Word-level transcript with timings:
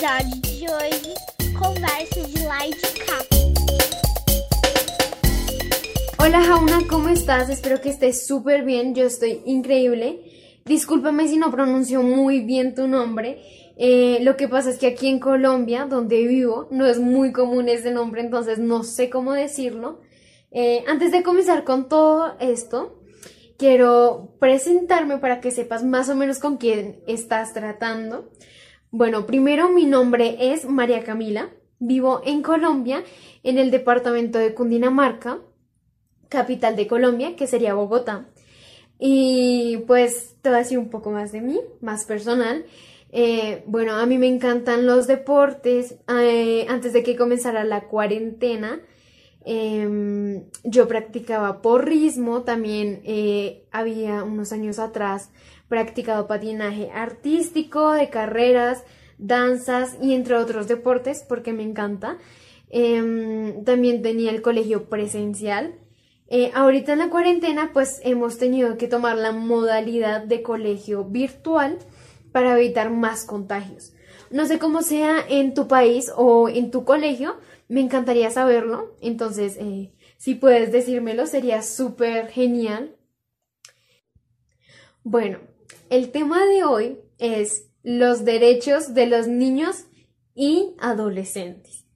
episódio 0.00 0.40
de 0.40 0.86
hoje, 0.86 1.14
conversa 1.58 2.20
de 2.20 2.30
e 2.30 3.04
cá. 3.04 3.18
Hola 6.18 6.40
Jauna, 6.40 6.78
¿cómo 6.88 7.10
estás? 7.10 7.50
Espero 7.50 7.82
que 7.82 7.90
estés 7.90 8.26
súper 8.26 8.64
bien, 8.64 8.94
yo 8.94 9.04
estoy 9.04 9.42
increíble. 9.44 10.22
Discúlpame 10.64 11.28
si 11.28 11.36
no 11.36 11.50
pronuncio 11.50 12.02
muy 12.02 12.40
bien 12.40 12.74
tu 12.74 12.86
nombre. 12.86 13.42
Eh, 13.76 14.20
lo 14.22 14.38
que 14.38 14.48
pasa 14.48 14.70
es 14.70 14.78
que 14.78 14.86
aquí 14.86 15.06
en 15.08 15.20
Colombia, 15.20 15.84
donde 15.84 16.26
vivo, 16.26 16.68
no 16.70 16.86
es 16.86 16.98
muy 16.98 17.32
común 17.32 17.68
ese 17.68 17.90
nombre, 17.90 18.22
entonces 18.22 18.58
no 18.58 18.84
sé 18.84 19.10
cómo 19.10 19.32
decirlo. 19.32 20.00
Eh, 20.50 20.82
antes 20.86 21.12
de 21.12 21.22
comenzar 21.22 21.64
con 21.64 21.90
todo 21.90 22.36
esto, 22.40 23.02
quiero 23.58 24.34
presentarme 24.40 25.18
para 25.18 25.42
que 25.42 25.50
sepas 25.50 25.84
más 25.84 26.08
o 26.08 26.14
menos 26.14 26.38
con 26.38 26.56
quién 26.56 27.02
estás 27.06 27.52
tratando. 27.52 28.30
Bueno, 28.92 29.24
primero 29.24 29.68
mi 29.68 29.84
nombre 29.84 30.36
es 30.52 30.64
María 30.68 31.04
Camila, 31.04 31.50
vivo 31.78 32.22
en 32.24 32.42
Colombia, 32.42 33.04
en 33.44 33.58
el 33.58 33.70
departamento 33.70 34.38
de 34.38 34.52
Cundinamarca 34.52 35.38
capital 36.28 36.74
de 36.74 36.88
Colombia, 36.88 37.36
que 37.36 37.46
sería 37.46 37.74
Bogotá. 37.74 38.26
Y 38.98 39.78
pues 39.86 40.36
te 40.42 40.48
voy 40.48 40.56
a 40.56 40.62
decir 40.62 40.78
un 40.78 40.90
poco 40.90 41.10
más 41.10 41.30
de 41.30 41.40
mí, 41.40 41.60
más 41.80 42.04
personal. 42.04 42.64
Eh, 43.12 43.62
bueno, 43.66 43.94
a 43.94 44.06
mí 44.06 44.18
me 44.18 44.26
encantan 44.26 44.86
los 44.86 45.06
deportes. 45.06 45.96
Eh, 46.08 46.66
antes 46.68 46.92
de 46.92 47.04
que 47.04 47.16
comenzara 47.16 47.62
la 47.62 47.82
cuarentena, 47.82 48.80
em, 49.44 50.44
yo 50.64 50.88
practicaba 50.88 51.62
porrismo. 51.62 52.42
También 52.42 53.00
eh, 53.04 53.64
había 53.70 54.22
unos 54.24 54.52
años 54.52 54.78
atrás 54.78 55.30
practicado 55.68 56.26
patinaje 56.26 56.90
artístico, 56.90 57.92
de 57.92 58.10
carreras, 58.10 58.84
danzas 59.18 59.96
y 60.02 60.14
entre 60.14 60.36
otros 60.36 60.68
deportes 60.68 61.24
porque 61.28 61.52
me 61.52 61.62
encanta. 61.62 62.18
Em, 62.70 63.64
también 63.64 64.02
tenía 64.02 64.30
el 64.30 64.42
colegio 64.42 64.88
presencial 64.88 65.74
eh, 66.32 66.52
ahorita 66.54 66.92
en 66.92 67.00
la 67.00 67.10
cuarentena 67.10 67.70
pues 67.72 68.00
hemos 68.04 68.38
tenido 68.38 68.78
que 68.78 68.86
tomar 68.86 69.18
la 69.18 69.32
modalidad 69.32 70.22
de 70.22 70.42
colegio 70.42 71.04
virtual 71.04 71.78
para 72.30 72.56
evitar 72.56 72.90
más 72.90 73.24
contagios. 73.26 73.92
No 74.30 74.46
sé 74.46 74.60
cómo 74.60 74.82
sea 74.82 75.16
en 75.28 75.54
tu 75.54 75.66
país 75.66 76.12
o 76.16 76.48
en 76.48 76.70
tu 76.70 76.84
colegio, 76.84 77.34
me 77.70 77.80
encantaría 77.80 78.30
saberlo, 78.30 78.96
entonces 79.00 79.56
eh, 79.58 79.94
si 80.18 80.34
puedes 80.34 80.72
decírmelo 80.72 81.26
sería 81.26 81.62
súper 81.62 82.28
genial. 82.28 82.96
Bueno, 85.02 85.38
el 85.88 86.10
tema 86.10 86.44
de 86.44 86.64
hoy 86.64 86.98
es 87.18 87.70
los 87.82 88.24
derechos 88.24 88.92
de 88.92 89.06
los 89.06 89.28
niños 89.28 89.84
y 90.34 90.74
adolescentes. 90.78 91.86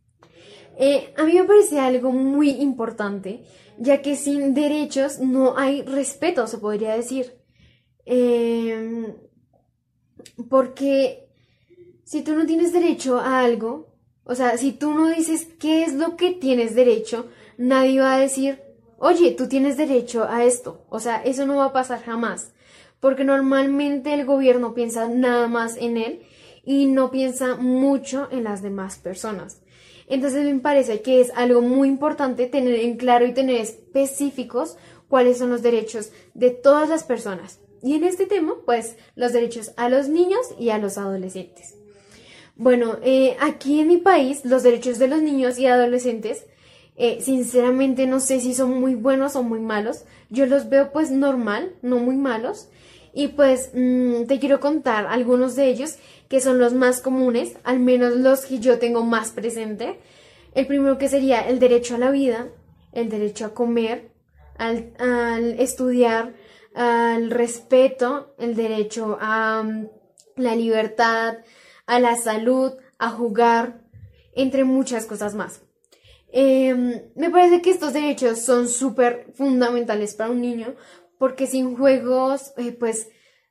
Eh, 0.78 1.12
a 1.16 1.24
mí 1.24 1.34
me 1.34 1.44
parece 1.44 1.78
algo 1.78 2.12
muy 2.12 2.50
importante 2.50 3.44
ya 3.78 4.02
que 4.02 4.16
sin 4.16 4.54
derechos 4.54 5.18
no 5.18 5.56
hay 5.56 5.82
respeto, 5.82 6.46
se 6.46 6.58
podría 6.58 6.94
decir. 6.94 7.34
Em, 8.04 9.14
porque 10.48 11.28
si 12.04 12.22
tú 12.22 12.34
no 12.34 12.46
tienes 12.46 12.72
derecho 12.72 13.18
a 13.18 13.40
algo, 13.40 13.93
o 14.24 14.34
sea, 14.34 14.56
si 14.56 14.72
tú 14.72 14.94
no 14.94 15.08
dices 15.08 15.48
qué 15.58 15.84
es 15.84 15.94
lo 15.94 16.16
que 16.16 16.32
tienes 16.32 16.74
derecho, 16.74 17.26
nadie 17.58 18.00
va 18.00 18.14
a 18.14 18.20
decir, 18.20 18.60
oye, 18.98 19.32
tú 19.32 19.48
tienes 19.48 19.76
derecho 19.76 20.24
a 20.24 20.44
esto. 20.44 20.84
O 20.88 20.98
sea, 20.98 21.22
eso 21.22 21.44
no 21.46 21.56
va 21.56 21.66
a 21.66 21.72
pasar 21.72 22.02
jamás. 22.02 22.52
Porque 23.00 23.24
normalmente 23.24 24.14
el 24.14 24.24
gobierno 24.24 24.72
piensa 24.72 25.08
nada 25.08 25.46
más 25.46 25.76
en 25.76 25.98
él 25.98 26.22
y 26.64 26.86
no 26.86 27.10
piensa 27.10 27.56
mucho 27.56 28.28
en 28.30 28.44
las 28.44 28.62
demás 28.62 28.96
personas. 28.96 29.60
Entonces 30.06 30.44
me 30.44 30.60
parece 30.60 31.02
que 31.02 31.20
es 31.20 31.30
algo 31.34 31.60
muy 31.60 31.88
importante 31.88 32.46
tener 32.46 32.74
en 32.76 32.96
claro 32.96 33.26
y 33.26 33.34
tener 33.34 33.60
específicos 33.60 34.78
cuáles 35.08 35.38
son 35.38 35.50
los 35.50 35.62
derechos 35.62 36.12
de 36.32 36.50
todas 36.50 36.88
las 36.88 37.04
personas. 37.04 37.60
Y 37.82 37.94
en 37.94 38.04
este 38.04 38.24
tema, 38.24 38.54
pues 38.64 38.96
los 39.14 39.34
derechos 39.34 39.72
a 39.76 39.90
los 39.90 40.08
niños 40.08 40.40
y 40.58 40.70
a 40.70 40.78
los 40.78 40.96
adolescentes. 40.96 41.74
Bueno, 42.56 42.98
eh, 43.02 43.36
aquí 43.40 43.80
en 43.80 43.88
mi 43.88 43.96
país, 43.96 44.44
los 44.44 44.62
derechos 44.62 44.98
de 44.98 45.08
los 45.08 45.20
niños 45.20 45.58
y 45.58 45.66
adolescentes, 45.66 46.46
eh, 46.96 47.18
sinceramente 47.20 48.06
no 48.06 48.20
sé 48.20 48.38
si 48.40 48.54
son 48.54 48.78
muy 48.80 48.94
buenos 48.94 49.34
o 49.34 49.42
muy 49.42 49.58
malos. 49.58 50.04
Yo 50.30 50.46
los 50.46 50.68
veo 50.68 50.92
pues 50.92 51.10
normal, 51.10 51.74
no 51.82 51.98
muy 51.98 52.16
malos. 52.16 52.68
Y 53.12 53.28
pues 53.28 53.70
mm, 53.74 54.24
te 54.26 54.38
quiero 54.38 54.60
contar 54.60 55.06
algunos 55.06 55.56
de 55.56 55.68
ellos 55.68 55.96
que 56.28 56.40
son 56.40 56.58
los 56.58 56.74
más 56.74 57.00
comunes, 57.00 57.56
al 57.64 57.80
menos 57.80 58.16
los 58.16 58.46
que 58.46 58.60
yo 58.60 58.78
tengo 58.78 59.04
más 59.04 59.32
presente. 59.32 60.00
El 60.54 60.66
primero 60.66 60.98
que 60.98 61.08
sería 61.08 61.40
el 61.48 61.58
derecho 61.58 61.96
a 61.96 61.98
la 61.98 62.10
vida, 62.10 62.48
el 62.92 63.08
derecho 63.08 63.46
a 63.46 63.54
comer, 63.54 64.10
al, 64.58 65.56
estudiar, 65.58 66.34
al 66.74 67.30
respeto, 67.30 68.34
el 68.38 68.54
derecho 68.54 69.18
a 69.20 69.62
mm, 69.64 69.88
la 70.36 70.54
libertad, 70.54 71.38
a 71.86 71.98
la 72.00 72.16
salud, 72.16 72.72
a 72.98 73.10
jugar, 73.10 73.82
entre 74.34 74.64
muchas 74.64 75.06
cosas 75.06 75.34
más. 75.34 75.62
Em, 76.32 77.02
me 77.14 77.30
parece 77.30 77.62
que 77.62 77.70
estos 77.70 77.92
derechos 77.92 78.40
son 78.40 78.68
súper 78.68 79.32
fundamentales 79.34 80.14
para 80.14 80.30
un 80.30 80.40
niño 80.40 80.74
porque 81.18 81.46
sin 81.46 81.76
juegos, 81.76 82.52
eh, 82.56 82.72
pues 82.72 83.08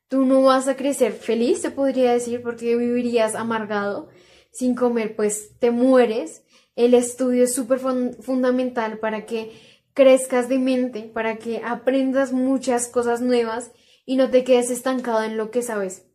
tú 0.07 0.25
no 0.25 0.43
vas 0.43 0.67
a 0.67 0.75
crecer 0.75 1.13
feliz, 1.13 1.61
se 1.61 1.71
podría 1.71 2.13
decir, 2.13 2.41
porque 2.43 2.75
vivirías 2.75 3.35
amargado. 3.35 4.09
Sin 4.51 4.75
comer, 4.75 5.15
pues 5.15 5.57
te 5.59 5.71
mueres. 5.71 6.43
El 6.75 6.93
estudio 6.93 7.45
es 7.45 7.55
súper 7.55 7.79
fundamental 7.79 8.99
para 8.99 9.25
que 9.25 9.51
crezcas 9.93 10.49
de 10.49 10.59
mente, 10.59 11.01
para 11.01 11.37
que 11.37 11.61
aprendas 11.63 12.31
muchas 12.31 12.87
cosas 12.87 13.21
nuevas 13.21 13.71
y 14.05 14.17
no 14.17 14.29
te 14.29 14.43
quedes 14.43 14.69
estancado 14.69 15.23
en 15.23 15.37
lo 15.37 15.49
que 15.49 15.61
sabes. 15.61 16.05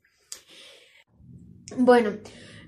Bueno, 1.76 2.12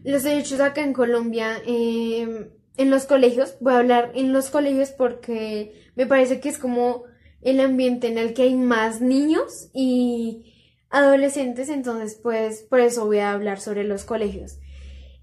los 0.05 0.23
derechos 0.23 0.61
acá 0.61 0.83
en 0.83 0.93
Colombia, 0.93 1.61
em, 1.67 2.49
en 2.77 2.91
los 2.91 3.05
colegios, 3.05 3.57
voy 3.61 3.75
a 3.75 3.79
hablar 3.79 4.13
en 4.15 4.33
los 4.33 4.51
colegios 4.51 4.91
porque 4.91 5.75
me 5.97 6.07
parece 6.07 6.41
que 6.41 6.49
es 6.49 6.59
como 6.59 7.05
el 7.43 7.61
ambiente 7.61 8.09
en 8.09 8.19
el 8.19 8.35
que 8.35 8.43
hay 8.43 8.55
más 8.55 9.01
niños 9.01 9.71
y 9.73 10.55
adolescentes, 10.91 11.69
entonces 11.69 12.19
pues 12.23 12.63
por 12.63 12.81
eso 12.81 13.07
voy 13.07 13.19
a 13.19 13.33
hablar 13.33 13.61
sobre 13.61 13.85
los 13.85 14.05
colegios. 14.05 14.59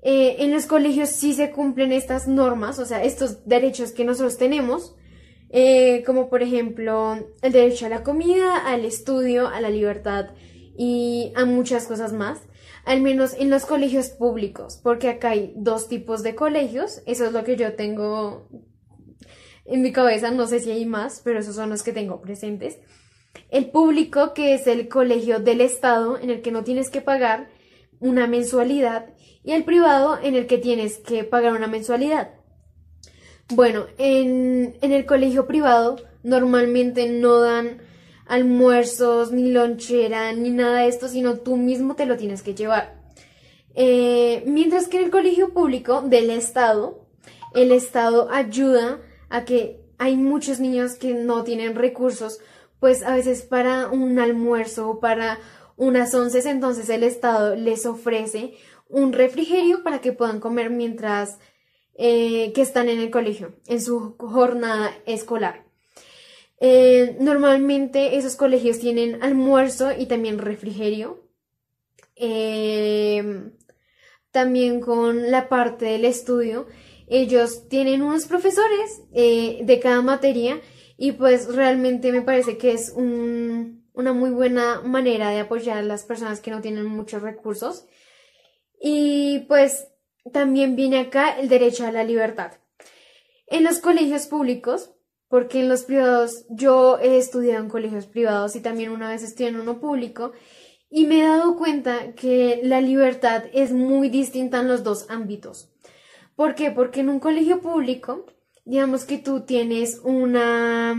Eh, 0.01 0.37
en 0.39 0.51
los 0.51 0.66
colegios 0.66 1.09
sí 1.09 1.33
se 1.33 1.51
cumplen 1.51 1.91
estas 1.91 2.27
normas, 2.27 2.79
o 2.79 2.85
sea, 2.85 3.03
estos 3.03 3.45
derechos 3.45 3.91
que 3.91 4.05
nosotros 4.05 4.37
tenemos, 4.37 4.95
eh, 5.49 6.03
como 6.05 6.29
por 6.29 6.43
ejemplo 6.43 7.17
el 7.41 7.51
derecho 7.51 7.85
a 7.85 7.89
la 7.89 8.03
comida, 8.03 8.57
al 8.57 8.85
estudio, 8.85 9.47
a 9.47 9.59
la 9.61 9.69
libertad 9.69 10.27
y 10.77 11.31
a 11.35 11.45
muchas 11.45 11.87
cosas 11.87 12.13
más, 12.13 12.39
al 12.87 13.01
menos 13.01 13.33
en 13.33 13.49
los 13.49 13.65
colegios 13.65 14.07
públicos, 14.09 14.79
porque 14.81 15.09
acá 15.09 15.31
hay 15.31 15.51
dos 15.57 15.89
tipos 15.89 16.23
de 16.23 16.35
colegios, 16.35 17.01
eso 17.05 17.25
es 17.25 17.33
lo 17.33 17.43
que 17.43 17.57
yo 17.57 17.73
tengo 17.73 18.47
en 19.65 19.81
mi 19.81 19.91
cabeza, 19.91 20.31
no 20.31 20.47
sé 20.47 20.61
si 20.61 20.71
hay 20.71 20.85
más, 20.85 21.19
pero 21.21 21.37
esos 21.37 21.53
son 21.53 21.69
los 21.69 21.83
que 21.83 21.91
tengo 21.91 22.21
presentes. 22.21 22.79
El 23.49 23.71
público, 23.71 24.33
que 24.33 24.53
es 24.53 24.67
el 24.67 24.87
colegio 24.87 25.39
del 25.39 25.59
Estado, 25.59 26.17
en 26.17 26.29
el 26.29 26.41
que 26.41 26.53
no 26.53 26.63
tienes 26.63 26.89
que 26.89 27.01
pagar 27.01 27.49
una 27.99 28.25
mensualidad, 28.25 29.13
y 29.43 29.51
el 29.51 29.65
privado, 29.65 30.17
en 30.23 30.35
el 30.35 30.47
que 30.47 30.57
tienes 30.57 30.97
que 30.97 31.25
pagar 31.25 31.51
una 31.51 31.67
mensualidad. 31.67 32.35
Bueno, 33.49 33.87
en, 33.97 34.77
el 34.81 35.05
colegio 35.05 35.45
privado 35.45 35.97
normalmente 36.23 37.09
no 37.09 37.41
dan 37.41 37.81
almuerzos, 38.27 39.31
ni 39.31 39.51
lonchera, 39.51 40.33
ni 40.33 40.49
nada 40.49 40.81
de 40.81 40.88
esto, 40.88 41.07
sino 41.07 41.38
tú 41.39 41.57
mismo 41.57 41.95
te 41.95 42.05
lo 42.05 42.17
tienes 42.17 42.41
que 42.43 42.55
llevar. 42.55 43.02
Eh, 43.75 44.43
mientras 44.46 44.87
que 44.87 44.97
en 44.97 45.05
el 45.05 45.11
colegio 45.11 45.53
público 45.53 46.02
del 46.02 46.29
Estado, 46.29 47.07
el 47.53 47.72
Estado 47.72 48.29
ayuda 48.31 49.02
a 49.29 49.46
que 49.46 49.81
hay 49.97 50.16
muchos 50.17 50.59
niños 50.59 50.96
que 50.96 51.13
no 51.13 51.43
tienen 51.43 51.75
recursos 51.75 52.40
pues 52.79 53.03
a 53.03 53.16
veces 53.16 53.43
para 53.43 53.87
un 53.87 54.19
almuerzo 54.19 54.90
o 54.90 54.99
para 54.99 55.40
unas 55.75 56.13
once, 56.13 56.47
entonces 56.49 56.90
el 56.90 57.03
Estado 57.03 57.55
les 57.55 57.85
ofrece 57.85 58.53
un 58.90 59.13
refrigerio 59.13 59.84
para 59.84 59.99
que 59.99 60.13
puedan 60.13 60.40
comer 60.40 60.69
mientras 60.69 61.40
eh, 61.96 62.52
que 62.53 62.61
están 62.61 62.90
en 62.90 62.99
el 62.99 63.11
colegio, 63.11 63.55
en 63.67 63.81
su 63.81 64.16
jornada 64.17 64.91
escolar. 65.05 65.66
Eh, 66.59 67.17
normalmente 67.19 68.17
esos 68.17 68.35
colegios 68.35 68.79
tienen 68.79 69.23
almuerzo 69.23 69.91
y 69.97 70.05
también 70.07 70.39
refrigerio. 70.39 71.23
Eh, 72.15 73.51
también 74.31 74.81
con 74.81 75.31
la 75.31 75.49
parte 75.49 75.85
del 75.85 76.05
estudio, 76.05 76.67
ellos 77.07 77.69
tienen 77.69 78.01
unos 78.01 78.25
profesores 78.25 79.01
de 79.11 79.79
cada 79.81 80.01
materia 80.01 80.61
y 80.97 81.11
pues 81.13 81.53
realmente 81.53 82.11
me 82.11 82.23
parece 82.23 82.57
que 82.57 82.71
es 82.71 82.93
una 82.97 84.13
muy 84.13 84.31
buena 84.31 84.81
manera 84.81 85.29
de 85.29 85.39
apoyar 85.39 85.77
a 85.77 85.83
las 85.83 86.03
personas 86.03 86.39
que 86.39 86.51
no 86.51 86.61
tienen 86.61 86.85
muchos 86.85 87.21
recursos. 87.21 87.85
Y 88.81 89.45
pues 89.47 89.87
también 90.33 90.75
viene 90.75 90.99
acá 90.99 91.39
el 91.39 91.49
derecho 91.49 91.85
a 91.85 91.91
la 91.91 92.03
libertad. 92.03 92.53
En 93.45 93.63
los 93.63 93.79
colegios 93.79 94.27
públicos, 94.27 94.91
porque 95.29 95.59
en 95.59 95.70
los 95.70 95.84
privados, 95.84 96.46
yo 96.50 97.00
he 97.00 97.18
estudiado 97.18 97.64
en 97.64 97.70
colegios 97.70 98.06
privados 98.06 98.56
y 98.56 98.62
también 98.62 98.91
una 98.91 99.09
vez 99.09 99.24
estudié 99.24 99.50
en 99.50 99.59
uno 99.59 99.79
público, 99.79 100.32
y 100.90 101.06
me 101.06 101.20
he 101.20 101.24
dado 101.24 101.58
cuenta 101.58 102.14
que 102.14 102.62
la 102.64 102.79
libertad 102.79 103.44
es 103.53 103.74
muy 103.74 104.09
distinta 104.09 104.59
en 104.62 104.70
los 104.70 104.84
dos 104.84 105.09
ámbitos. 105.09 105.70
¿Por 106.35 106.56
qué? 106.56 106.72
Porque 106.72 107.02
en 107.02 107.09
un 107.09 107.20
colegio 107.20 107.62
público, 107.62 108.26
digamos 108.64 109.03
que 109.06 109.18
tú 109.18 109.41
tienes 109.41 110.00
una... 110.03 110.97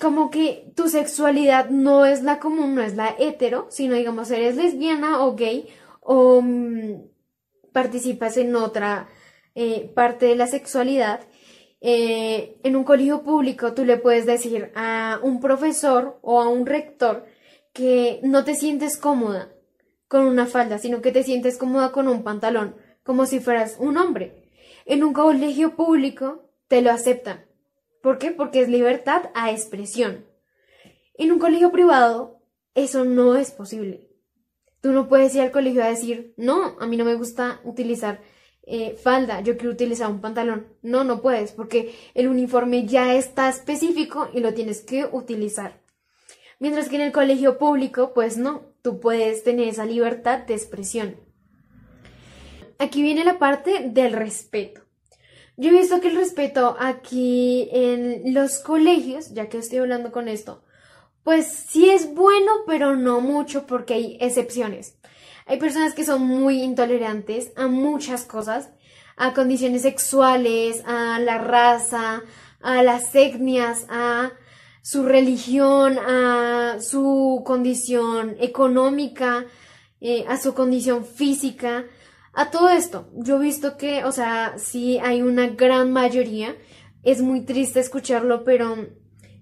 como 0.00 0.30
que 0.30 0.72
tu 0.74 0.88
sexualidad 0.88 1.68
no 1.68 2.06
es 2.06 2.22
la 2.22 2.38
común, 2.38 2.74
no 2.74 2.82
es 2.82 2.94
la 2.94 3.14
hetero, 3.18 3.66
sino 3.68 3.94
digamos 3.94 4.30
eres 4.30 4.56
lesbiana 4.56 5.22
o 5.22 5.34
gay 5.34 5.68
o 6.00 6.40
mm, 6.40 7.02
participas 7.72 8.38
en 8.38 8.56
otra 8.56 9.08
eh, 9.54 9.92
parte 9.94 10.26
de 10.26 10.36
la 10.36 10.46
sexualidad. 10.46 11.27
Eh, 11.80 12.58
en 12.64 12.76
un 12.76 12.84
colegio 12.84 13.22
público 13.22 13.72
tú 13.72 13.84
le 13.84 13.98
puedes 13.98 14.26
decir 14.26 14.72
a 14.74 15.20
un 15.22 15.40
profesor 15.40 16.18
o 16.22 16.40
a 16.40 16.48
un 16.48 16.66
rector 16.66 17.26
que 17.72 18.20
no 18.24 18.44
te 18.44 18.54
sientes 18.54 18.96
cómoda 18.96 19.52
con 20.08 20.24
una 20.24 20.46
falda, 20.46 20.78
sino 20.78 21.00
que 21.00 21.12
te 21.12 21.22
sientes 21.22 21.56
cómoda 21.56 21.92
con 21.92 22.08
un 22.08 22.24
pantalón, 22.24 22.76
como 23.02 23.26
si 23.26 23.40
fueras 23.40 23.76
un 23.78 23.96
hombre. 23.96 24.50
En 24.86 25.04
un 25.04 25.12
colegio 25.12 25.76
público 25.76 26.50
te 26.66 26.82
lo 26.82 26.90
aceptan. 26.90 27.44
¿Por 28.02 28.18
qué? 28.18 28.30
Porque 28.30 28.62
es 28.62 28.68
libertad 28.68 29.30
a 29.34 29.50
expresión. 29.50 30.26
En 31.14 31.30
un 31.30 31.38
colegio 31.38 31.70
privado 31.70 32.38
eso 32.74 33.04
no 33.04 33.34
es 33.34 33.50
posible. 33.50 34.08
Tú 34.80 34.92
no 34.92 35.08
puedes 35.08 35.34
ir 35.34 35.40
al 35.40 35.50
colegio 35.50 35.82
a 35.82 35.88
decir, 35.88 36.32
no, 36.36 36.76
a 36.78 36.86
mí 36.86 36.96
no 36.96 37.04
me 37.04 37.16
gusta 37.16 37.60
utilizar 37.64 38.20
eh, 38.68 38.96
falda, 39.02 39.40
yo 39.40 39.56
quiero 39.56 39.72
utilizar 39.72 40.10
un 40.10 40.20
pantalón. 40.20 40.66
No, 40.82 41.04
no 41.04 41.22
puedes, 41.22 41.52
porque 41.52 41.94
el 42.14 42.28
uniforme 42.28 42.86
ya 42.86 43.14
está 43.14 43.48
específico 43.48 44.28
y 44.32 44.40
lo 44.40 44.54
tienes 44.54 44.82
que 44.82 45.06
utilizar. 45.10 45.80
Mientras 46.58 46.88
que 46.88 46.96
en 46.96 47.02
el 47.02 47.12
colegio 47.12 47.56
público, 47.56 48.12
pues 48.12 48.36
no, 48.36 48.62
tú 48.82 49.00
puedes 49.00 49.44
tener 49.44 49.68
esa 49.68 49.86
libertad 49.86 50.40
de 50.40 50.54
expresión. 50.54 51.16
Aquí 52.78 53.02
viene 53.02 53.24
la 53.24 53.38
parte 53.38 53.88
del 53.88 54.12
respeto. 54.12 54.82
Yo 55.56 55.70
he 55.70 55.72
visto 55.72 56.00
que 56.00 56.08
el 56.08 56.16
respeto 56.16 56.76
aquí 56.78 57.68
en 57.72 58.34
los 58.34 58.58
colegios, 58.58 59.34
ya 59.34 59.48
que 59.48 59.58
estoy 59.58 59.78
hablando 59.78 60.12
con 60.12 60.28
esto, 60.28 60.62
pues 61.28 61.66
sí 61.68 61.90
es 61.90 62.14
bueno, 62.14 62.50
pero 62.66 62.96
no 62.96 63.20
mucho 63.20 63.66
porque 63.66 63.92
hay 63.92 64.16
excepciones. 64.18 64.96
Hay 65.44 65.58
personas 65.58 65.92
que 65.92 66.02
son 66.02 66.22
muy 66.22 66.62
intolerantes 66.62 67.52
a 67.54 67.66
muchas 67.66 68.24
cosas, 68.24 68.70
a 69.14 69.34
condiciones 69.34 69.82
sexuales, 69.82 70.82
a 70.86 71.18
la 71.18 71.36
raza, 71.36 72.22
a 72.62 72.82
las 72.82 73.14
etnias, 73.14 73.84
a 73.90 74.32
su 74.80 75.02
religión, 75.02 75.98
a 75.98 76.78
su 76.80 77.42
condición 77.44 78.36
económica, 78.40 79.44
eh, 80.00 80.24
a 80.28 80.38
su 80.38 80.54
condición 80.54 81.04
física, 81.04 81.84
a 82.32 82.50
todo 82.50 82.70
esto. 82.70 83.10
Yo 83.16 83.36
he 83.36 83.40
visto 83.40 83.76
que, 83.76 84.02
o 84.04 84.12
sea, 84.12 84.54
sí 84.56 84.98
hay 84.98 85.20
una 85.20 85.48
gran 85.48 85.92
mayoría, 85.92 86.56
es 87.02 87.20
muy 87.20 87.42
triste 87.42 87.80
escucharlo, 87.80 88.44
pero 88.44 88.88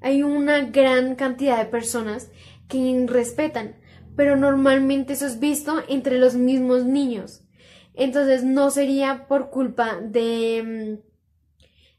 hay 0.00 0.22
una 0.22 0.62
gran 0.62 1.14
cantidad 1.14 1.58
de 1.58 1.70
personas 1.70 2.30
que 2.68 3.04
respetan, 3.08 3.76
pero 4.16 4.36
normalmente 4.36 5.14
eso 5.14 5.26
es 5.26 5.40
visto 5.40 5.82
entre 5.88 6.18
los 6.18 6.34
mismos 6.34 6.84
niños. 6.84 7.42
Entonces 7.94 8.44
no 8.44 8.70
sería 8.70 9.26
por 9.26 9.50
culpa 9.50 9.98
de 10.00 10.98
mm, 11.00 11.06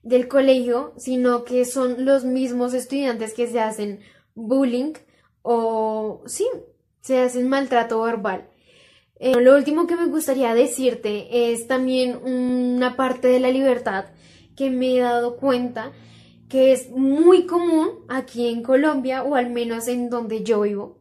del 0.07 0.29
colegio, 0.29 0.93
sino 0.95 1.43
que 1.43 1.65
son 1.65 2.05
los 2.05 2.23
mismos 2.23 2.73
estudiantes 2.73 3.33
que 3.33 3.47
se 3.47 3.59
hacen 3.59 3.99
bullying 4.35 4.93
o 5.41 6.23
sí, 6.27 6.47
se 7.01 7.19
hacen 7.19 7.49
maltrato 7.49 8.01
verbal. 8.01 8.49
Eh, 9.19 9.41
lo 9.41 9.55
último 9.55 9.85
que 9.85 9.97
me 9.97 10.05
gustaría 10.05 10.53
decirte 10.53 11.51
es 11.51 11.67
también 11.67 12.17
una 12.23 12.95
parte 12.95 13.27
de 13.27 13.41
la 13.41 13.51
libertad 13.51 14.05
que 14.55 14.69
me 14.69 14.95
he 14.95 14.99
dado 15.01 15.35
cuenta 15.35 15.91
que 16.49 16.71
es 16.71 16.89
muy 16.89 17.45
común 17.45 18.05
aquí 18.07 18.47
en 18.47 18.63
Colombia 18.63 19.23
o 19.23 19.35
al 19.35 19.49
menos 19.49 19.87
en 19.87 20.09
donde 20.09 20.43
yo 20.43 20.61
vivo, 20.61 20.99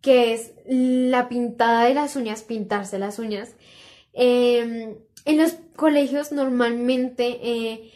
que 0.00 0.34
es 0.34 0.52
la 0.66 1.28
pintada 1.28 1.84
de 1.84 1.94
las 1.94 2.16
uñas, 2.16 2.42
pintarse 2.42 2.98
las 2.98 3.18
uñas. 3.18 3.54
Em, 4.12 4.96
en 5.24 5.36
los 5.38 5.56
colegios 5.76 6.32
normalmente 6.32 7.38
eh, 7.42 7.92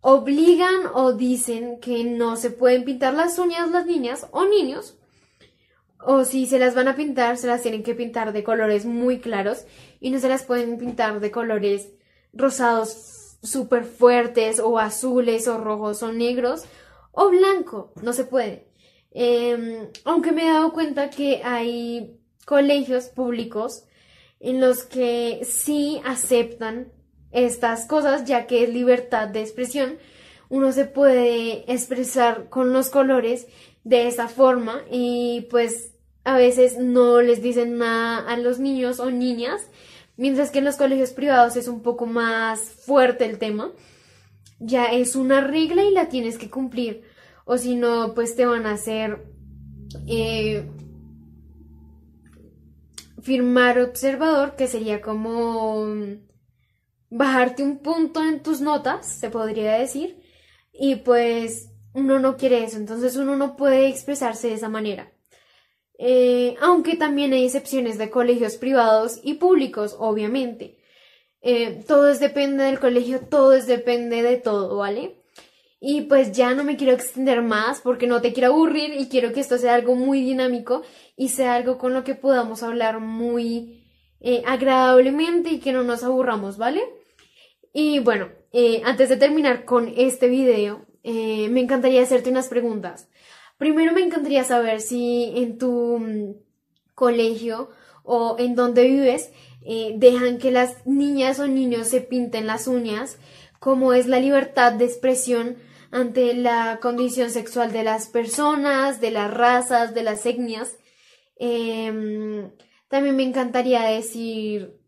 obligan 0.00 0.86
o 0.94 1.12
dicen 1.12 1.80
que 1.80 2.04
no 2.04 2.36
se 2.36 2.50
pueden 2.50 2.84
pintar 2.84 3.14
las 3.14 3.38
uñas 3.38 3.70
las 3.70 3.86
niñas 3.86 4.26
o 4.30 4.44
niños. 4.44 4.96
O 6.06 6.24
si 6.24 6.46
se 6.46 6.58
las 6.58 6.74
van 6.74 6.88
a 6.88 6.96
pintar, 6.96 7.38
se 7.38 7.46
las 7.46 7.62
tienen 7.62 7.82
que 7.82 7.94
pintar 7.94 8.32
de 8.32 8.44
colores 8.44 8.84
muy 8.84 9.20
claros 9.20 9.64
y 10.00 10.10
no 10.10 10.18
se 10.20 10.28
las 10.28 10.44
pueden 10.44 10.76
pintar 10.78 11.18
de 11.20 11.30
colores 11.30 11.88
rosados 12.34 13.23
súper 13.44 13.84
fuertes 13.84 14.58
o 14.58 14.78
azules 14.78 15.46
o 15.46 15.58
rojos 15.58 16.02
o 16.02 16.12
negros 16.12 16.64
o 17.12 17.28
blanco. 17.30 17.92
No 18.02 18.12
se 18.12 18.24
puede. 18.24 18.66
Em, 19.12 19.88
aunque 20.04 20.32
me 20.32 20.42
he 20.42 20.52
dado 20.52 20.72
cuenta 20.72 21.10
que 21.10 21.42
hay 21.44 22.18
colegios 22.46 23.04
públicos 23.04 23.84
en 24.40 24.60
los 24.60 24.82
que 24.82 25.42
sí 25.44 26.00
aceptan 26.04 26.92
estas 27.30 27.86
cosas, 27.86 28.24
ya 28.24 28.46
que 28.46 28.64
es 28.64 28.70
libertad 28.70 29.28
de 29.28 29.40
expresión, 29.40 29.98
uno 30.48 30.72
se 30.72 30.84
puede 30.84 31.70
expresar 31.72 32.48
con 32.48 32.72
los 32.72 32.90
colores 32.90 33.46
de 33.84 34.08
esa 34.08 34.28
forma 34.28 34.82
y 34.90 35.46
pues 35.50 35.92
a 36.24 36.36
veces 36.36 36.78
no 36.78 37.20
les 37.20 37.42
dicen 37.42 37.78
nada 37.78 38.18
a 38.30 38.36
los 38.36 38.58
niños 38.58 38.98
o 38.98 39.10
niñas, 39.10 39.62
mientras 40.16 40.50
que 40.50 40.58
en 40.58 40.64
los 40.64 40.76
colegios 40.76 41.10
privados 41.10 41.56
es 41.56 41.68
un 41.68 41.82
poco 41.82 42.06
más 42.06 42.60
fuerte 42.60 43.24
el 43.24 43.38
tema. 43.38 43.72
Ya 44.60 44.86
es 44.86 45.16
una 45.16 45.40
regla 45.40 45.84
y 45.84 45.92
la 45.92 46.08
tienes 46.08 46.38
que 46.38 46.50
cumplir, 46.50 47.02
o 47.44 47.58
si 47.58 47.76
no, 47.76 48.14
pues 48.14 48.36
te 48.36 48.46
van 48.46 48.66
a 48.66 48.72
hacer 48.72 49.24
eh, 50.06 50.68
firmar 53.20 53.80
observador, 53.80 54.54
que 54.56 54.68
sería 54.68 55.00
como 55.00 55.86
bajarte 57.10 57.62
un 57.62 57.78
punto 57.78 58.22
en 58.22 58.42
tus 58.42 58.60
notas, 58.60 59.06
se 59.06 59.30
podría 59.30 59.74
decir, 59.74 60.20
y 60.72 60.96
pues 60.96 61.70
uno 61.94 62.18
no 62.18 62.36
quiere 62.36 62.64
eso, 62.64 62.76
entonces 62.76 63.16
uno 63.16 63.36
no 63.36 63.56
puede 63.56 63.88
expresarse 63.88 64.48
de 64.48 64.54
esa 64.54 64.68
manera. 64.68 65.13
Eh, 65.98 66.56
aunque 66.60 66.96
también 66.96 67.32
hay 67.32 67.44
excepciones 67.44 67.98
de 67.98 68.10
colegios 68.10 68.56
privados 68.56 69.20
y 69.22 69.34
públicos, 69.34 69.96
obviamente. 69.98 70.78
Eh, 71.40 71.84
todo 71.86 72.12
depende 72.14 72.64
del 72.64 72.80
colegio, 72.80 73.20
todo 73.20 73.50
depende 73.50 74.22
de 74.22 74.36
todo, 74.38 74.76
¿vale? 74.78 75.20
Y 75.80 76.02
pues 76.02 76.32
ya 76.32 76.54
no 76.54 76.64
me 76.64 76.76
quiero 76.76 76.94
extender 76.94 77.42
más 77.42 77.80
porque 77.80 78.06
no 78.06 78.22
te 78.22 78.32
quiero 78.32 78.48
aburrir 78.48 78.94
y 78.98 79.08
quiero 79.08 79.32
que 79.32 79.40
esto 79.40 79.58
sea 79.58 79.74
algo 79.74 79.94
muy 79.94 80.22
dinámico 80.22 80.82
y 81.16 81.28
sea 81.28 81.54
algo 81.54 81.76
con 81.78 81.92
lo 81.92 82.04
que 82.04 82.14
podamos 82.14 82.62
hablar 82.62 83.00
muy 83.00 83.84
eh, 84.20 84.42
agradablemente 84.46 85.50
y 85.50 85.60
que 85.60 85.72
no 85.72 85.82
nos 85.82 86.02
aburramos, 86.02 86.56
¿vale? 86.56 86.82
Y 87.74 87.98
bueno, 87.98 88.30
antes 88.84 89.08
de 89.08 89.16
terminar 89.16 89.64
con 89.64 89.92
este 89.96 90.28
video, 90.28 90.86
me 91.02 91.60
encantaría 91.60 92.02
hacerte 92.02 92.30
unas 92.30 92.48
preguntas. 92.48 93.08
Primero 93.64 93.94
me 93.94 94.02
encantaría 94.02 94.44
saber 94.44 94.82
si 94.82 95.32
en 95.36 95.56
tu 95.56 95.98
mm, 95.98 96.34
colegio 96.94 97.70
o 98.02 98.36
en 98.38 98.54
donde 98.54 98.84
vives 98.84 99.32
eh, 99.64 99.94
dejan 99.96 100.36
que 100.36 100.50
las 100.50 100.86
niñas 100.86 101.40
o 101.40 101.46
niños 101.46 101.88
se 101.88 102.02
pinten 102.02 102.46
las 102.46 102.68
uñas, 102.68 103.16
cómo 103.60 103.94
es 103.94 104.06
la 104.06 104.20
libertad 104.20 104.74
de 104.74 104.84
expresión 104.84 105.56
ante 105.90 106.34
la 106.34 106.78
condición 106.82 107.30
sexual 107.30 107.72
de 107.72 107.84
las 107.84 108.08
personas, 108.08 109.00
de 109.00 109.10
las 109.10 109.32
razas, 109.32 109.94
de 109.94 110.02
las 110.02 110.26
etnias. 110.26 110.76
Em, 111.36 112.50
también 112.88 113.16
me 113.16 113.22
encantaría 113.22 113.84
decir 113.84 114.78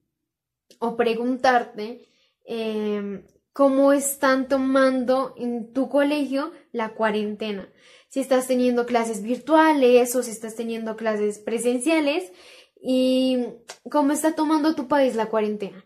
o 0.80 0.98
preguntarte 0.98 2.06
Em, 2.46 3.24
cómo 3.52 3.92
están 3.92 4.46
tomando 4.46 5.34
en 5.36 5.72
tu 5.72 5.88
colegio 5.88 6.52
la 6.70 6.90
cuarentena. 6.90 7.68
Si 8.16 8.20
estás 8.20 8.46
teniendo 8.46 8.86
clases 8.86 9.22
virtuales 9.22 10.16
o 10.16 10.22
si 10.22 10.30
estás 10.30 10.54
teniendo 10.56 10.96
clases 10.96 11.38
presenciales 11.38 12.32
y 12.80 13.44
cómo 13.90 14.12
está 14.12 14.34
tomando 14.34 14.74
tu 14.74 14.88
país 14.88 15.16
la 15.16 15.26
cuarentena. 15.26 15.84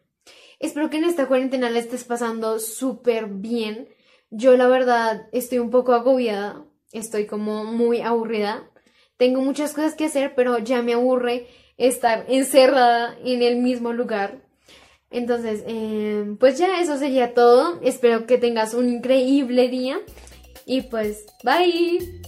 Espero 0.60 0.90
que 0.90 0.98
en 0.98 1.06
esta 1.06 1.26
cuarentena 1.26 1.70
la 1.70 1.80
estés 1.80 2.04
pasando 2.04 2.60
súper 2.60 3.26
bien. 3.26 3.88
Yo 4.30 4.56
la 4.56 4.68
verdad 4.68 5.26
estoy 5.32 5.58
un 5.58 5.70
poco 5.70 5.92
agobiada, 5.92 6.64
estoy 6.92 7.26
como 7.26 7.64
muy 7.64 8.00
aburrida. 8.00 8.70
Tengo 9.16 9.40
muchas 9.40 9.72
cosas 9.72 9.96
que 9.96 10.04
hacer, 10.04 10.36
pero 10.36 10.58
ya 10.58 10.82
me 10.82 10.92
aburre 10.92 11.48
estar 11.78 12.26
encerrada 12.28 13.18
en 13.24 13.42
el 13.42 13.56
mismo 13.56 13.92
lugar 13.92 14.44
Entonces, 15.10 15.64
eh, 15.66 16.36
pues 16.38 16.58
ya 16.58 16.80
eso 16.80 16.96
sería 16.96 17.34
todo. 17.34 17.80
Espero 17.82 18.24
que 18.26 18.38
tengas 18.38 18.72
un 18.72 18.88
increíble 18.88 19.68
día. 19.68 19.98
Y 20.66 20.82
pues, 20.82 21.24
bye. 21.42 22.20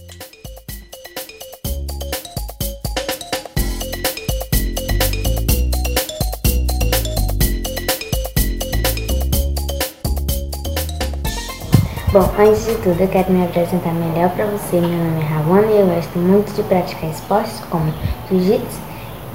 Bom, 12.11 12.29
antes 12.37 12.65
de 12.67 12.75
tudo, 12.75 13.01
eu 13.01 13.07
quero 13.07 13.31
me 13.31 13.43
apresentar 13.43 13.91
melhor 13.93 14.29
para 14.31 14.45
você. 14.45 14.79
Meu 14.79 14.89
nome 14.89 15.19
é 15.19 15.25
Ravana 15.25 15.71
e 15.71 15.79
eu 15.79 15.87
gosto 15.87 16.19
muito 16.19 16.53
de 16.53 16.61
praticar 16.63 17.09
esportes 17.09 17.59
como 17.71 17.91
jiu-jitsu 18.29 18.79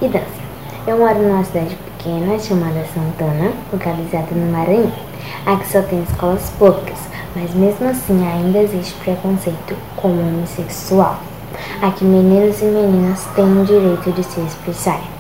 e 0.00 0.08
dança. 0.08 0.26
Eu 0.86 0.98
moro 0.98 1.18
numa 1.18 1.44
cidade 1.44 1.74
pequena 1.74 2.38
chamada 2.38 2.84
Santana, 2.94 3.52
localizada 3.72 4.32
no 4.32 4.52
Maranhão. 4.52 4.92
Aqui 5.44 5.66
só 5.66 5.82
tem 5.82 6.02
escolas 6.04 6.50
públicas, 6.50 6.98
mas 7.34 7.54
mesmo 7.54 7.88
assim 7.88 8.26
ainda 8.26 8.58
existe 8.58 8.94
preconceito 8.94 9.76
com 9.96 10.08
o 10.08 10.20
homossexual. 10.20 11.20
Aqui 11.82 12.04
meninos 12.04 12.60
e 12.60 12.64
meninas 12.64 13.24
têm 13.34 13.60
o 13.60 13.64
direito 13.64 14.12
de 14.12 14.22
se 14.22 14.40
expressarem. 14.40 15.18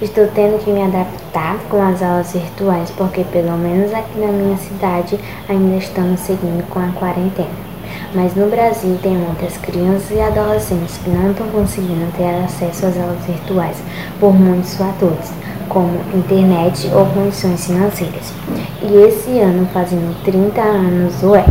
Estou 0.00 0.26
tendo 0.28 0.58
que 0.64 0.70
me 0.70 0.82
adaptar 0.82 1.58
com 1.68 1.82
as 1.82 2.02
aulas 2.02 2.32
virtuais 2.32 2.90
porque, 2.96 3.22
pelo 3.24 3.56
menos 3.58 3.92
aqui 3.92 4.18
na 4.18 4.28
minha 4.28 4.56
cidade, 4.56 5.18
ainda 5.48 5.76
estamos 5.76 6.20
seguindo 6.20 6.66
com 6.70 6.78
a 6.80 6.88
quarentena. 6.88 7.70
Mas 8.14 8.34
no 8.34 8.48
Brasil 8.48 8.98
tem 9.02 9.16
muitas 9.16 9.56
crianças 9.58 10.10
e 10.10 10.20
adolescentes 10.20 10.98
que 10.98 11.10
não 11.10 11.30
estão 11.30 11.46
conseguindo 11.48 12.10
ter 12.16 12.44
acesso 12.44 12.86
às 12.86 12.98
aulas 12.98 13.24
virtuais 13.26 13.76
por 14.18 14.32
muitos 14.32 14.74
fatores, 14.76 15.32
como 15.68 16.00
internet 16.14 16.90
ou 16.94 17.06
condições 17.06 17.66
financeiras. 17.66 18.32
E 18.82 18.96
esse 19.06 19.38
ano, 19.38 19.68
fazendo 19.72 20.14
30 20.24 20.60
anos 20.60 21.14
do 21.20 21.36
ECA. 21.36 21.50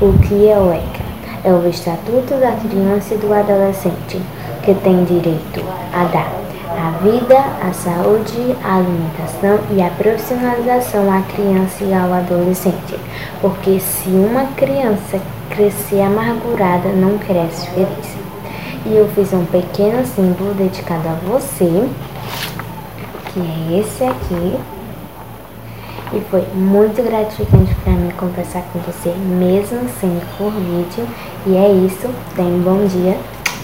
O 0.00 0.18
que 0.18 0.48
é 0.48 0.58
o 0.58 0.70
ECA? 0.70 1.04
É 1.42 1.52
o 1.52 1.66
Estatuto 1.68 2.34
da 2.34 2.52
Criança 2.52 3.14
e 3.14 3.18
do 3.18 3.32
Adolescente, 3.32 4.20
que 4.62 4.74
tem 4.74 5.04
direito 5.04 5.64
a 5.92 6.04
dar 6.04 6.38
a 6.78 6.90
vida, 7.02 7.38
a 7.38 7.72
saúde, 7.72 8.54
a 8.62 8.76
alimentação 8.76 9.58
e 9.74 9.82
a 9.82 9.90
profissionalização 9.90 11.10
à 11.10 11.22
criança 11.22 11.84
e 11.84 11.92
ao 11.92 12.12
adolescente. 12.12 12.96
Porque 13.40 13.80
se 13.80 14.10
uma 14.10 14.44
criança 14.54 15.20
crescer 15.50 16.02
amargurada, 16.02 16.90
não 16.90 17.18
cresce 17.18 17.66
feliz. 17.70 18.16
E 18.86 18.94
eu 18.94 19.08
fiz 19.08 19.32
um 19.32 19.44
pequeno 19.46 20.06
símbolo 20.06 20.54
dedicado 20.54 21.08
a 21.08 21.14
você, 21.28 21.88
que 23.32 23.40
é 23.40 23.80
esse 23.80 24.04
aqui. 24.04 24.77
E 26.12 26.20
foi 26.30 26.40
muito 26.54 27.02
gratificante 27.02 27.74
para 27.84 27.92
mim 27.92 28.10
conversar 28.12 28.62
com 28.72 28.78
você, 28.78 29.10
mesmo 29.10 29.86
sendo 30.00 30.24
por 30.38 30.50
vídeo. 30.52 31.06
E 31.46 31.56
é 31.56 31.70
isso. 31.70 32.08
Tenha 32.34 32.48
um 32.48 32.62
bom 32.62 32.86
dia. 32.86 33.18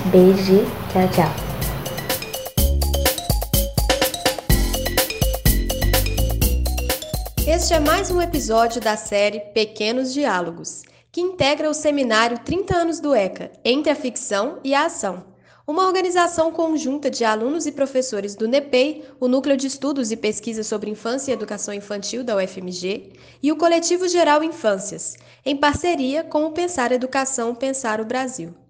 Beijo. 0.06 0.64
Tchau, 0.92 1.08
tchau. 1.08 1.44
Este 7.46 7.72
é 7.72 7.80
mais 7.80 8.10
um 8.10 8.20
episódio 8.20 8.80
da 8.80 8.96
série 8.96 9.40
Pequenos 9.40 10.12
Diálogos, 10.12 10.82
que 11.10 11.22
integra 11.22 11.70
o 11.70 11.74
seminário 11.74 12.38
30 12.44 12.76
anos 12.76 13.00
do 13.00 13.14
ECA, 13.14 13.52
Entre 13.64 13.90
a 13.90 13.94
Ficção 13.94 14.58
e 14.62 14.74
a 14.74 14.86
Ação, 14.86 15.22
uma 15.66 15.87
organização 15.87 16.52
conjunta 16.52 17.11
de 17.11 17.25
alunos 17.25 17.64
e 17.64 17.73
professores 17.73 18.35
do 18.35 18.47
NEPEI, 18.47 19.04
o 19.18 19.26
Núcleo 19.26 19.56
de 19.56 19.66
Estudos 19.66 20.11
e 20.11 20.16
Pesquisa 20.16 20.62
sobre 20.62 20.90
Infância 20.90 21.30
e 21.30 21.35
Educação 21.35 21.73
Infantil 21.73 22.23
da 22.23 22.37
UFMG, 22.37 23.12
e 23.42 23.50
o 23.50 23.56
Coletivo 23.56 24.06
Geral 24.06 24.42
Infâncias, 24.42 25.16
em 25.44 25.56
parceria 25.56 26.23
com 26.23 26.44
o 26.44 26.52
Pensar 26.52 26.92
Educação 26.92 27.54
Pensar 27.54 28.00
o 28.00 28.04
Brasil. 28.04 28.63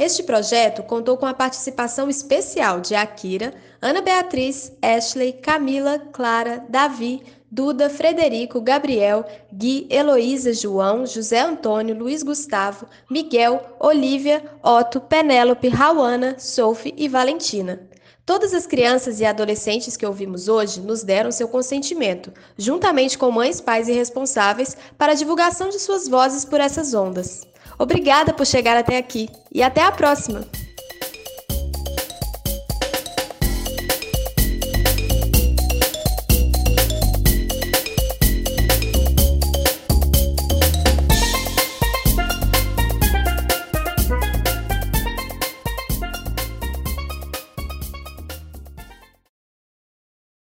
Este 0.00 0.22
projeto 0.22 0.82
contou 0.82 1.18
com 1.18 1.26
a 1.26 1.34
participação 1.34 2.08
especial 2.08 2.80
de 2.80 2.94
Akira, 2.94 3.52
Ana 3.82 4.00
Beatriz, 4.00 4.72
Ashley, 4.80 5.34
Camila, 5.34 5.98
Clara, 6.10 6.64
Davi, 6.70 7.22
Duda, 7.50 7.90
Frederico, 7.90 8.62
Gabriel, 8.62 9.26
Gui, 9.52 9.86
Heloísa, 9.90 10.54
João, 10.54 11.04
José 11.04 11.40
Antônio, 11.40 11.94
Luiz 11.94 12.22
Gustavo, 12.22 12.86
Miguel, 13.10 13.76
Olivia, 13.78 14.42
Otto, 14.62 15.02
Penélope, 15.02 15.68
Rauana, 15.68 16.36
Sophie 16.38 16.94
e 16.96 17.06
Valentina. 17.06 17.86
Todas 18.24 18.54
as 18.54 18.66
crianças 18.66 19.20
e 19.20 19.26
adolescentes 19.26 19.98
que 19.98 20.06
ouvimos 20.06 20.48
hoje 20.48 20.80
nos 20.80 21.02
deram 21.02 21.30
seu 21.30 21.46
consentimento, 21.46 22.32
juntamente 22.56 23.18
com 23.18 23.30
mães, 23.30 23.60
pais 23.60 23.86
e 23.86 23.92
responsáveis, 23.92 24.74
para 24.96 25.12
a 25.12 25.16
divulgação 25.16 25.68
de 25.68 25.78
suas 25.78 26.08
vozes 26.08 26.42
por 26.46 26.58
essas 26.58 26.94
ondas. 26.94 27.49
Obrigada 27.80 28.34
por 28.34 28.46
chegar 28.46 28.76
até 28.76 28.98
aqui 28.98 29.30
e 29.50 29.62
até 29.62 29.82
a 29.82 29.90
próxima! 29.90 30.44